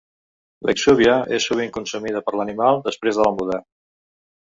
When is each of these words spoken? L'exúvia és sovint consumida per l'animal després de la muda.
L'exúvia 0.69 1.17
és 1.37 1.47
sovint 1.51 1.71
consumida 1.77 2.25
per 2.31 2.35
l'animal 2.41 2.85
després 2.91 3.21
de 3.23 3.29
la 3.29 3.33
muda. 3.41 3.65